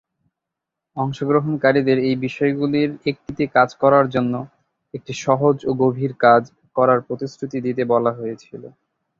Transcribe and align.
অংশগ্রহণকারীদের 0.97 1.97
এই 2.01 2.15
বিষয়গুলির 2.25 2.91
একটিতে 3.05 3.43
কাজ 3.55 3.69
করার 3.81 4.05
জন্য 4.15 4.33
একটি 4.93 5.13
"সহজ 5.23 5.57
ও 5.65 5.81
গভীর 5.81 6.13
কাজ" 6.23 6.43
করার 6.75 6.99
প্রতিশ্রুতি 7.07 7.57
দিতে 7.65 7.83
বলা 7.93 8.11
হয়েছিল। 8.13 8.63